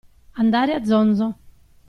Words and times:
Andare 0.41 0.73
a 0.73 0.83
zonzo. 0.83 1.29